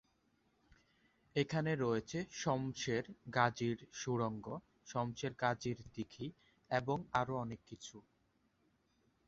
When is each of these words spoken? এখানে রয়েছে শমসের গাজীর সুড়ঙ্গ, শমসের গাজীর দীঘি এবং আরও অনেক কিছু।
এখানে 1.35 1.71
রয়েছে 1.75 2.19
শমসের 2.33 3.03
গাজীর 3.33 3.77
সুড়ঙ্গ, 3.93 4.45
শমসের 4.87 5.33
গাজীর 5.41 5.77
দীঘি 5.93 6.27
এবং 6.71 6.97
আরও 7.11 7.33
অনেক 7.37 7.59
কিছু। 7.65 7.95